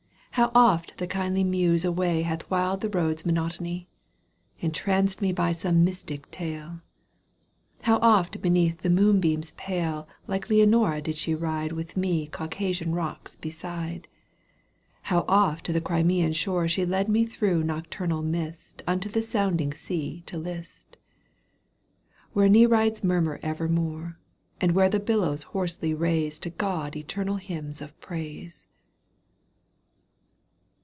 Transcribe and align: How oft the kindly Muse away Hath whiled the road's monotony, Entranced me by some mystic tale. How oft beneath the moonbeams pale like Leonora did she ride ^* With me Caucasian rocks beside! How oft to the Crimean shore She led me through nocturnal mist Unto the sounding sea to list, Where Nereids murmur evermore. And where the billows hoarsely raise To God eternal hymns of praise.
How 0.35 0.49
oft 0.55 0.97
the 0.97 1.05
kindly 1.07 1.43
Muse 1.43 1.83
away 1.85 2.21
Hath 2.23 2.49
whiled 2.49 2.81
the 2.81 2.89
road's 2.89 3.25
monotony, 3.25 3.89
Entranced 4.61 5.21
me 5.21 5.31
by 5.33 5.51
some 5.51 5.83
mystic 5.83 6.31
tale. 6.31 6.79
How 7.81 7.97
oft 7.99 8.41
beneath 8.41 8.79
the 8.79 8.89
moonbeams 8.89 9.51
pale 9.51 10.07
like 10.27 10.49
Leonora 10.49 11.01
did 11.01 11.17
she 11.17 11.35
ride 11.35 11.71
^* 11.71 11.73
With 11.75 11.97
me 11.97 12.27
Caucasian 12.27 12.95
rocks 12.95 13.35
beside! 13.35 14.07
How 15.03 15.25
oft 15.27 15.65
to 15.65 15.73
the 15.73 15.81
Crimean 15.81 16.31
shore 16.33 16.67
She 16.69 16.85
led 16.85 17.07
me 17.09 17.25
through 17.25 17.63
nocturnal 17.63 18.23
mist 18.23 18.81
Unto 18.87 19.09
the 19.09 19.21
sounding 19.21 19.73
sea 19.73 20.23
to 20.27 20.37
list, 20.39 20.97
Where 22.31 22.47
Nereids 22.49 23.03
murmur 23.03 23.37
evermore. 23.43 24.17
And 24.61 24.71
where 24.71 24.89
the 24.89 24.99
billows 24.99 25.43
hoarsely 25.43 25.93
raise 25.93 26.39
To 26.39 26.49
God 26.49 26.95
eternal 26.95 27.35
hymns 27.35 27.81
of 27.81 27.99
praise. 27.99 28.69